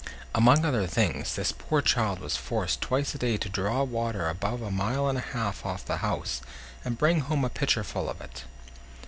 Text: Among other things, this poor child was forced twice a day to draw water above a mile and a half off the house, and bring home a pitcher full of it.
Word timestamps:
Among 0.33 0.65
other 0.65 0.87
things, 0.87 1.35
this 1.35 1.51
poor 1.51 1.79
child 1.83 2.17
was 2.21 2.35
forced 2.35 2.81
twice 2.81 3.13
a 3.13 3.19
day 3.19 3.37
to 3.37 3.47
draw 3.47 3.83
water 3.83 4.29
above 4.29 4.63
a 4.63 4.71
mile 4.71 5.07
and 5.07 5.15
a 5.15 5.21
half 5.21 5.63
off 5.63 5.85
the 5.85 5.97
house, 5.97 6.41
and 6.83 6.97
bring 6.97 7.19
home 7.19 7.45
a 7.45 7.49
pitcher 7.49 7.83
full 7.83 8.09
of 8.09 8.19
it. 8.19 8.43